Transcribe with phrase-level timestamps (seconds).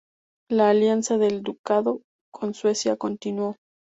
[0.49, 2.01] La alianza del ducado
[2.33, 3.57] con Suecia continuó.